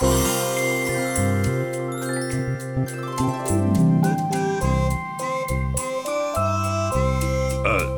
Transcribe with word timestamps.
Het 0.00 0.08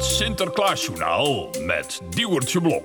Sinterklaasjournaal 0.05 1.49
met 1.67 2.01
Diewertje 2.11 2.61
Blok. 2.61 2.85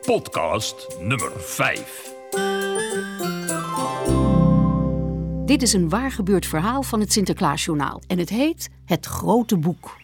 Podcast 0.00 0.96
nummer 1.00 1.32
5. 1.36 2.12
Dit 5.46 5.62
is 5.62 5.72
een 5.72 5.88
waar 5.88 6.10
gebeurd 6.10 6.46
verhaal 6.46 6.82
van 6.82 7.00
het 7.00 7.12
Sinterklaasjournaal 7.12 8.02
en 8.06 8.18
het 8.18 8.28
heet 8.28 8.68
Het 8.84 9.06
Grote 9.06 9.56
Boek. 9.56 9.96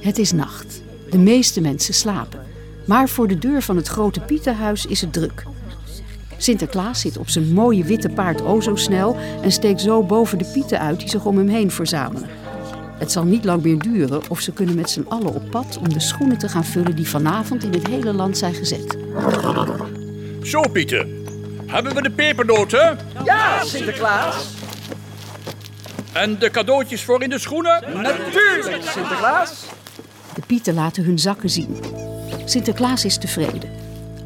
Het 0.00 0.18
is 0.18 0.32
nacht. 0.32 0.82
De 1.10 1.18
meeste 1.18 1.60
mensen 1.60 1.94
slapen. 1.94 2.57
Maar 2.88 3.08
voor 3.08 3.28
de 3.28 3.38
deur 3.38 3.62
van 3.62 3.76
het 3.76 3.88
grote 3.88 4.20
Pietenhuis 4.20 4.86
is 4.86 5.00
het 5.00 5.12
druk. 5.12 5.42
Sinterklaas 6.36 7.00
zit 7.00 7.18
op 7.18 7.28
zijn 7.28 7.52
mooie 7.52 7.84
witte 7.84 8.08
paard 8.08 8.42
o 8.42 8.60
zo 8.60 8.76
snel 8.76 9.16
en 9.42 9.52
steekt 9.52 9.80
zo 9.80 10.02
boven 10.02 10.38
de 10.38 10.50
pieten 10.52 10.80
uit 10.80 10.98
die 10.98 11.08
zich 11.08 11.24
om 11.24 11.36
hem 11.36 11.48
heen 11.48 11.70
verzamelen. 11.70 12.28
Het 12.98 13.12
zal 13.12 13.24
niet 13.24 13.44
lang 13.44 13.62
meer 13.62 13.78
duren 13.78 14.20
of 14.28 14.40
ze 14.40 14.52
kunnen 14.52 14.74
met 14.74 14.90
z'n 14.90 15.04
allen 15.08 15.34
op 15.34 15.50
pad 15.50 15.78
om 15.78 15.88
de 15.88 16.00
schoenen 16.00 16.38
te 16.38 16.48
gaan 16.48 16.64
vullen 16.64 16.96
die 16.96 17.08
vanavond 17.08 17.64
in 17.64 17.72
het 17.72 17.86
hele 17.86 18.12
land 18.12 18.38
zijn 18.38 18.54
gezet. 18.54 18.96
Zo, 20.42 20.60
Pieter. 20.72 21.06
Hebben 21.66 21.94
we 21.94 22.02
de 22.02 22.10
pepernoten? 22.10 22.98
Ja, 23.24 23.64
Sinterklaas. 23.64 24.46
En 26.12 26.38
de 26.38 26.50
cadeautjes 26.50 27.04
voor 27.04 27.22
in 27.22 27.30
de 27.30 27.38
schoenen? 27.38 27.84
Natuurlijk, 28.02 28.82
Sinterklaas. 28.82 29.64
De 30.34 30.42
pieten 30.46 30.74
laten 30.74 31.04
hun 31.04 31.18
zakken 31.18 31.50
zien. 31.50 31.76
Sinterklaas 32.48 33.04
is 33.04 33.18
tevreden. 33.18 33.70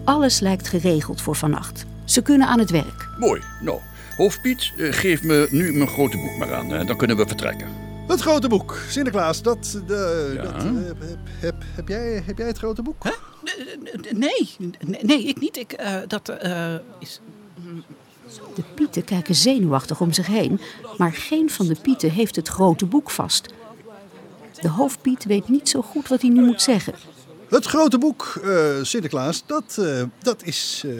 Alles 0.05 0.41
lijkt 0.41 0.69
geregeld 0.69 1.21
voor 1.21 1.37
vannacht. 1.37 1.85
Ze 2.05 2.23
kunnen 2.23 2.47
aan 2.47 2.59
het 2.59 2.71
werk. 2.71 3.09
Mooi. 3.19 3.42
Nou, 3.61 3.81
hoofdpiet, 4.17 4.73
eh, 4.78 4.92
geef 4.92 5.23
me 5.23 5.47
nu 5.51 5.73
mijn 5.73 5.89
grote 5.89 6.17
boek 6.17 6.37
maar 6.39 6.55
aan. 6.55 6.87
Dan 6.87 6.97
kunnen 6.97 7.17
we 7.17 7.27
vertrekken. 7.27 7.83
Het 8.06 8.20
grote 8.20 8.48
boek, 8.48 8.78
Sinterklaas, 8.89 9.43
dat, 9.43 9.81
de, 9.87 10.33
Ja? 10.34 10.43
dat 10.43 10.55
eh, 10.55 10.70
heb, 10.87 10.97
heb, 11.41 11.55
heb, 11.75 11.89
jij, 11.89 12.23
heb 12.27 12.39
jij 12.39 12.47
het 12.47 12.59
grote 12.59 12.83
boek? 12.83 13.05
Nee, 14.11 14.56
nee, 14.81 15.03
nee, 15.03 15.25
ik 15.25 15.41
niet. 15.41 15.56
Ik, 15.56 15.73
eh, 15.73 15.95
dat 16.06 16.28
eh, 16.28 16.75
is. 16.98 17.20
De 18.55 18.62
pieten 18.75 19.05
kijken 19.05 19.34
zenuwachtig 19.34 20.00
om 20.00 20.12
zich 20.12 20.27
heen, 20.27 20.61
maar 20.97 21.12
geen 21.12 21.50
van 21.50 21.67
de 21.67 21.77
pieten 21.83 22.11
heeft 22.11 22.37
het 22.37 22.48
grote 22.48 22.87
boek 22.87 23.11
vast. 23.11 23.48
De 24.61 24.69
hoofdpiet 24.69 25.25
weet 25.25 25.48
niet 25.48 25.69
zo 25.69 25.83
goed 25.83 26.09
wat 26.09 26.20
hij 26.20 26.31
nu 26.31 26.45
moet 26.45 26.62
zeggen. 26.62 26.95
Het 27.53 27.67
grote 27.67 27.98
boek, 27.98 28.41
eh, 28.45 28.53
Sinterklaas, 28.83 29.42
dat, 29.47 29.77
eh, 29.81 30.03
dat 30.22 30.42
is... 30.45 30.83
eh, 30.86 30.92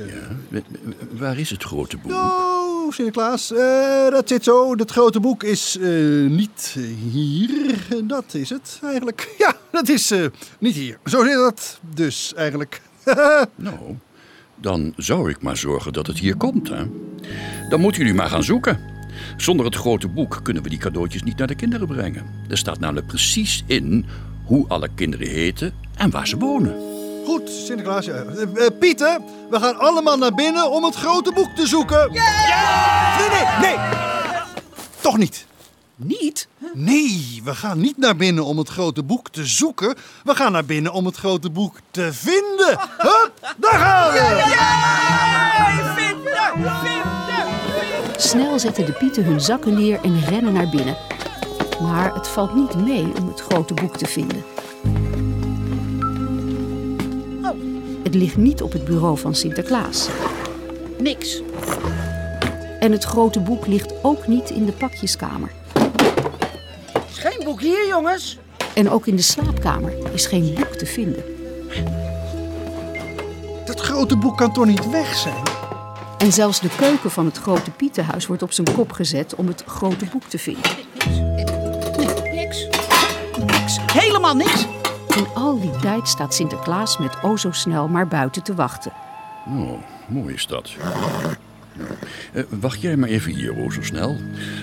w- 0.49 1.19
Waar 1.21 1.39
is 1.39 1.51
het 1.51 1.63
grote 1.63 1.97
boek? 1.97 2.13
Oh, 2.13 2.93
Sinterklaas, 2.93 3.49
dat 4.11 4.29
zit 4.29 4.45
zo. 4.45 4.77
Het 4.77 4.91
grote 4.91 5.21
boek 5.21 5.43
is 5.43 5.79
niet 6.29 6.77
hier. 7.13 7.77
Dat 8.05 8.35
is 8.35 8.51
het 8.51 8.81
eigenlijk. 8.85 9.29
Ja, 9.39 9.57
dat 9.71 9.89
is 9.89 10.13
niet 10.59 10.75
hier. 10.75 10.99
Zo 11.05 11.25
zit 11.25 11.35
dat 11.35 11.81
dus 11.95 12.33
eigenlijk. 12.37 12.81
Nou, 13.55 13.77
dan 14.57 14.93
zou 14.97 15.31
ik 15.31 15.43
maar 15.43 15.57
zorgen 15.57 15.93
dat 15.93 16.07
het 16.07 16.19
hier 16.19 16.37
komt, 16.37 16.69
hè. 16.69 16.85
Dan 17.69 17.81
moeten 17.81 18.01
jullie 18.01 18.17
maar 18.17 18.29
gaan 18.29 18.45
zoeken. 18.45 18.81
Zonder 19.37 19.67
het 19.67 19.75
grote 19.77 20.09
boek 20.09 20.41
kunnen 20.43 20.63
we 20.63 20.69
die 20.69 20.79
cadeautjes 20.79 21.23
niet 21.23 21.37
naar 21.37 21.47
de 21.47 21.55
kinderen 21.55 21.87
brengen. 21.87 22.27
Er 22.49 22.59
staat 22.59 22.79
namelijk 22.79 23.07
precies 23.07 23.65
in 23.67 24.07
hoe 24.45 24.65
alle 24.69 24.89
kinderen 24.95 25.29
heten 25.29 25.75
en 25.97 26.11
waar 26.11 26.27
ze 26.27 26.37
wonen. 26.37 26.77
Goed, 27.27 27.51
Sinterklaas. 27.51 28.07
Eh, 28.07 28.67
Pieter, 28.79 29.19
we 29.51 29.61
gaan 29.61 29.79
allemaal 29.79 30.19
naar 30.19 30.35
binnen 30.35 30.71
om 30.71 30.85
het 30.85 30.95
grote 30.95 31.33
boek 31.33 31.51
te 31.57 31.67
zoeken. 31.67 32.13
Nee, 32.13 33.29
nee, 33.29 33.47
nee. 33.61 33.77
Toch 35.01 35.17
niet. 35.17 35.47
Niet? 35.97 36.49
Nee, 36.73 37.41
we 37.45 37.55
gaan 37.55 37.81
niet 37.81 37.99
naar 37.99 38.17
binnen 38.17 38.45
om 38.45 38.59
het 38.59 38.69
grote 38.69 39.03
boek 39.03 39.29
te 39.29 39.47
zoeken. 39.47 39.95
We 40.25 40.35
gaan 40.35 40.53
naar 40.53 40.65
binnen 40.65 40.93
om 40.93 41.07
het 41.07 41.17
grote 41.17 41.51
boek 41.51 41.77
te 41.91 42.13
vinden. 42.13 42.79
Hup, 42.99 43.55
daar 43.57 43.79
gaan 43.81 44.13
we. 44.13 44.51
Snel 48.17 48.59
zetten 48.59 48.87
de 48.87 48.93
pieten 48.93 49.25
hun 49.25 49.41
zakken 49.41 49.75
neer 49.75 50.01
en 50.03 50.25
rennen 50.25 50.53
naar 50.53 50.69
binnen. 50.69 50.97
Maar 51.83 52.15
het 52.15 52.29
valt 52.29 52.55
niet 52.55 52.77
mee 52.77 53.07
om 53.21 53.29
het 53.29 53.41
grote 53.41 53.75
boek 53.75 53.97
te 53.97 54.07
vinden. 54.07 54.45
Het 58.03 58.15
ligt 58.15 58.37
niet 58.37 58.63
op 58.63 58.73
het 58.73 58.85
bureau 58.85 59.19
van 59.19 59.35
Sinterklaas. 59.35 60.09
Niks. 60.99 61.43
En 62.81 62.93
het 62.93 63.05
grote 63.05 63.41
boek 63.41 63.67
ligt 63.67 63.93
ook 64.03 64.27
niet 64.27 64.51
in 64.51 64.65
de 64.65 64.73
pakjeskamer. 64.73 65.51
Is 67.11 67.19
geen 67.19 67.45
boek 67.45 67.61
hier, 67.61 67.87
jongens. 67.89 68.39
En 68.75 68.91
ook 68.91 69.07
in 69.07 69.17
de 69.17 69.23
slaapkamer 69.23 69.93
is 70.13 70.27
geen 70.27 70.55
boek 70.55 70.75
te 70.75 70.87
vinden. 70.87 71.25
Dat 73.65 73.81
grote 73.81 74.17
boek 74.17 74.37
kan 74.37 74.53
toch 74.53 74.67
niet 74.67 74.91
weg 74.91 75.15
zijn? 75.15 75.43
En 76.19 76.33
zelfs 76.33 76.61
de 76.61 76.71
keuken 76.77 77.11
van 77.11 77.25
het 77.25 77.39
grote 77.39 77.71
Pietenhuis 77.71 78.27
wordt 78.27 78.43
op 78.43 78.53
zijn 78.53 78.73
kop 78.73 78.93
gezet 78.93 79.35
om 79.35 79.47
het 79.47 79.65
grote 79.67 80.05
boek 80.05 80.25
te 80.25 80.39
vinden. 80.39 80.71
Niks. 82.53 82.67
Niks. 83.47 83.79
Helemaal 83.93 84.35
niks. 84.35 84.67
In 85.17 85.27
al 85.35 85.61
die 85.61 85.71
tijd 85.71 86.09
staat 86.09 86.35
Sinterklaas 86.35 86.99
met 86.99 87.23
o 87.23 87.37
zo 87.37 87.51
snel 87.51 87.89
maar 87.89 88.09
buiten 88.09 88.43
te 88.43 88.55
wachten. 88.55 88.93
Oh, 89.47 89.79
mooi 90.09 90.35
is 90.35 90.47
dat. 90.47 90.71
Eh, 92.33 92.43
wacht 92.49 92.81
jij 92.81 92.97
maar 92.97 93.09
even 93.09 93.35
hier, 93.35 93.53
oh, 93.53 93.71
zo 93.71 93.83
snel. 93.83 94.17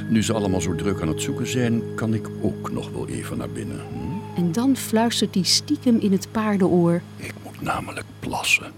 Nu 0.07 0.23
ze 0.23 0.33
allemaal 0.33 0.61
zo 0.61 0.75
druk 0.75 1.01
aan 1.01 1.07
het 1.07 1.21
zoeken 1.21 1.47
zijn, 1.47 1.95
kan 1.95 2.13
ik 2.13 2.27
ook 2.41 2.71
nog 2.71 2.89
wel 2.89 3.07
even 3.07 3.37
naar 3.37 3.49
binnen. 3.49 3.79
Hm? 3.79 4.37
En 4.37 4.51
dan 4.51 4.75
fluistert 4.75 5.33
hij 5.33 5.43
stiekem 5.43 5.97
in 5.99 6.11
het 6.11 6.27
paardenoor. 6.31 7.01
Ik 7.15 7.33
moet 7.43 7.61
namelijk 7.61 8.05
plassen. 8.19 8.71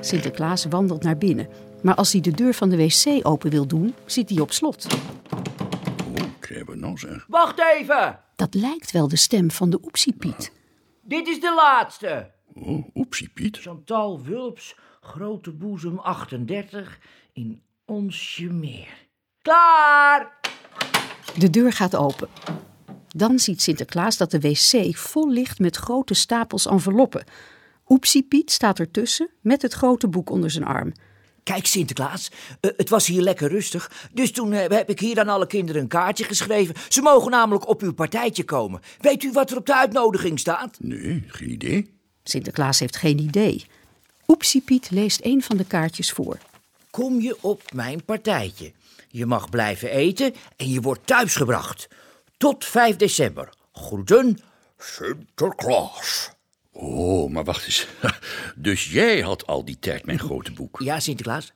Sinterklaas 0.00 0.66
wandelt 0.70 1.02
naar 1.02 1.18
binnen. 1.18 1.48
Maar 1.80 1.94
als 1.94 2.12
hij 2.12 2.20
de 2.20 2.30
deur 2.30 2.54
van 2.54 2.68
de 2.68 2.76
wc 2.76 3.26
open 3.26 3.50
wil 3.50 3.66
doen, 3.66 3.94
zit 4.06 4.28
hij 4.28 4.40
op 4.40 4.52
slot. 4.52 4.86
Nou 6.64 6.98
zeg. 6.98 7.26
Wacht 7.28 7.60
even. 7.74 8.18
Dat 8.36 8.54
lijkt 8.54 8.90
wel 8.90 9.08
de 9.08 9.16
stem 9.16 9.50
van 9.50 9.70
de 9.70 9.78
Oepsiepiet. 9.82 10.52
Dit 11.02 11.28
is 11.28 11.40
de 11.40 11.54
laatste. 11.54 12.34
Oh, 12.54 12.86
oepsie 12.94 13.28
Piet. 13.28 13.58
Chantal 13.58 14.22
Wulps, 14.22 14.76
grote 15.00 15.52
boezem 15.52 15.98
38 15.98 16.98
in 17.32 17.62
Onsje 17.84 18.52
Meer. 18.52 19.06
Klaar! 19.42 20.40
De 21.38 21.50
deur 21.50 21.72
gaat 21.72 21.96
open. 21.96 22.28
Dan 23.08 23.38
ziet 23.38 23.62
Sinterklaas 23.62 24.16
dat 24.16 24.30
de 24.30 24.40
wc 24.40 24.96
vol 24.96 25.30
ligt 25.30 25.58
met 25.58 25.76
grote 25.76 26.14
stapels 26.14 26.66
enveloppen. 26.66 27.24
Oepsiepiet 27.88 28.50
staat 28.50 28.78
ertussen 28.78 29.30
met 29.40 29.62
het 29.62 29.72
grote 29.72 30.08
boek 30.08 30.30
onder 30.30 30.50
zijn 30.50 30.64
arm. 30.64 30.92
Kijk, 31.46 31.66
Sinterklaas, 31.66 32.30
eh, 32.60 32.70
het 32.76 32.88
was 32.88 33.06
hier 33.06 33.22
lekker 33.22 33.48
rustig. 33.48 33.90
Dus 34.12 34.32
toen 34.32 34.52
eh, 34.52 34.76
heb 34.76 34.90
ik 34.90 35.00
hier 35.00 35.20
aan 35.20 35.28
alle 35.28 35.46
kinderen 35.46 35.82
een 35.82 35.88
kaartje 35.88 36.24
geschreven. 36.24 36.74
Ze 36.88 37.02
mogen 37.02 37.30
namelijk 37.30 37.68
op 37.68 37.82
uw 37.82 37.92
partijtje 37.92 38.44
komen. 38.44 38.80
Weet 39.00 39.22
u 39.22 39.32
wat 39.32 39.50
er 39.50 39.56
op 39.56 39.66
de 39.66 39.76
uitnodiging 39.76 40.38
staat? 40.38 40.76
Nee, 40.80 41.24
geen 41.26 41.50
idee. 41.50 41.94
Sinterklaas 42.22 42.78
heeft 42.78 42.96
geen 42.96 43.18
idee. 43.18 43.64
Oepsiepiet 44.26 44.90
leest 44.90 45.20
een 45.22 45.42
van 45.42 45.56
de 45.56 45.64
kaartjes 45.64 46.12
voor. 46.12 46.38
Kom 46.90 47.20
je 47.20 47.36
op 47.40 47.62
mijn 47.72 48.04
partijtje. 48.04 48.72
Je 49.08 49.26
mag 49.26 49.50
blijven 49.50 49.90
eten 49.90 50.34
en 50.56 50.70
je 50.70 50.80
wordt 50.80 51.06
thuisgebracht. 51.06 51.88
Tot 52.36 52.64
5 52.64 52.96
december. 52.96 53.48
Groeten, 53.72 54.38
Sinterklaas. 54.78 56.35
Oh, 56.78 57.30
maar 57.30 57.44
wacht 57.44 57.64
eens. 57.64 57.86
Dus 58.56 58.90
jij 58.90 59.20
had 59.20 59.46
al 59.46 59.64
die 59.64 59.78
tijd 59.78 60.06
mijn 60.06 60.18
grote 60.18 60.52
boek. 60.52 60.80
Ja, 60.82 61.00
Sinterklaas. 61.00 61.52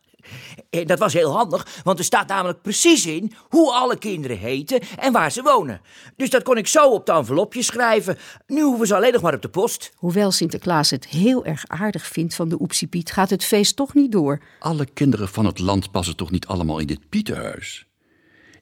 En 0.70 0.86
dat 0.86 0.98
was 0.98 1.12
heel 1.12 1.32
handig, 1.32 1.80
want 1.84 1.98
er 1.98 2.04
staat 2.04 2.28
namelijk 2.28 2.62
precies 2.62 3.06
in 3.06 3.32
hoe 3.48 3.72
alle 3.72 3.98
kinderen 3.98 4.38
heten 4.38 4.80
en 4.96 5.12
waar 5.12 5.32
ze 5.32 5.42
wonen. 5.42 5.80
Dus 6.16 6.30
dat 6.30 6.42
kon 6.42 6.56
ik 6.56 6.66
zo 6.66 6.90
op 6.90 7.06
de 7.06 7.12
envelopje 7.12 7.62
schrijven. 7.62 8.18
Nu 8.46 8.62
hoeven 8.62 8.86
ze 8.86 8.94
alleen 8.94 9.12
nog 9.12 9.22
maar 9.22 9.34
op 9.34 9.42
de 9.42 9.48
post. 9.48 9.92
Hoewel 9.96 10.30
Sinterklaas 10.30 10.90
het 10.90 11.06
heel 11.06 11.44
erg 11.44 11.66
aardig 11.66 12.06
vindt 12.06 12.34
van 12.34 12.48
de 12.48 12.60
Oepsiepiet, 12.60 13.12
gaat 13.12 13.30
het 13.30 13.44
feest 13.44 13.76
toch 13.76 13.94
niet 13.94 14.12
door. 14.12 14.42
Alle 14.58 14.86
kinderen 14.86 15.28
van 15.28 15.46
het 15.46 15.58
land 15.58 15.90
passen 15.90 16.16
toch 16.16 16.30
niet 16.30 16.46
allemaal 16.46 16.78
in 16.78 16.86
dit 16.86 17.08
Pieterhuis? 17.08 17.86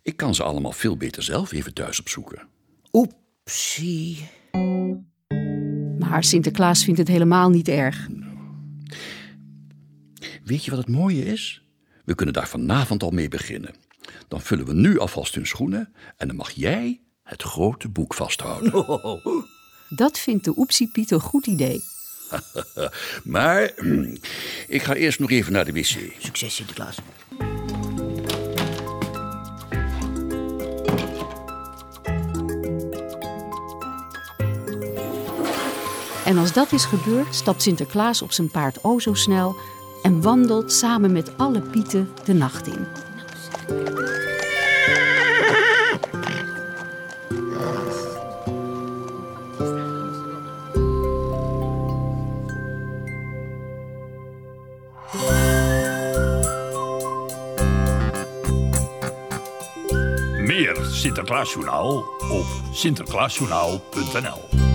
Ik 0.03 0.17
kan 0.17 0.35
ze 0.35 0.43
allemaal 0.43 0.73
veel 0.73 0.97
beter 0.97 1.23
zelf 1.23 1.53
even 1.53 1.75
thuis 1.75 2.01
opzoeken. 2.01 2.49
Oepsie. 2.93 4.29
Maar 6.09 6.25
Sinterklaas 6.25 6.85
vindt 6.85 6.99
het 6.99 7.09
helemaal 7.09 7.51
niet 7.51 7.69
erg. 7.69 8.09
Weet 10.45 10.65
je 10.65 10.71
wat 10.71 10.81
het 10.81 10.89
mooie 10.89 11.25
is? 11.25 11.63
We 12.05 12.15
kunnen 12.15 12.35
daar 12.35 12.49
vanavond 12.49 13.03
al 13.03 13.11
mee 13.11 13.29
beginnen. 13.29 13.75
Dan 14.29 14.41
vullen 14.41 14.67
we 14.67 14.75
nu 14.75 14.99
alvast 14.99 15.35
hun 15.35 15.47
schoenen 15.47 15.93
en 16.17 16.27
dan 16.27 16.37
mag 16.37 16.51
jij 16.51 17.01
het 17.23 17.43
grote 17.43 17.89
boek 17.89 18.15
vasthouden. 18.15 18.73
Dat 19.89 20.19
vindt 20.19 20.45
de 20.45 20.59
Oepsiepiet 20.59 21.11
een 21.11 21.21
goed 21.21 21.47
idee. 21.47 21.81
maar 23.25 23.73
ik 24.67 24.83
ga 24.83 24.95
eerst 24.95 25.19
nog 25.19 25.31
even 25.31 25.53
naar 25.53 25.65
de 25.65 25.73
wc. 25.73 26.13
Succes, 26.19 26.55
Sinterklaas. 26.55 26.97
En 36.29 36.39
als 36.39 36.53
dat 36.53 36.73
is 36.73 36.85
gebeurd, 36.85 37.35
stapt 37.35 37.63
Sinterklaas 37.63 38.23
op 38.23 38.33
zijn 38.33 38.49
paard 38.49 38.85
o 38.85 38.99
zo 38.99 39.15
snel 39.15 39.57
en 40.03 40.23
wandelt 40.23 40.73
samen 40.73 41.13
met 41.13 41.37
alle 41.37 41.61
pieten 41.61 42.13
de 42.25 42.33
nacht 42.33 42.67
in. 42.67 42.87
Meer 60.47 60.77
Sinterklaasjournaal 60.91 61.97
op 62.31 62.47
sinterklaasjournaal.nl 62.73 64.68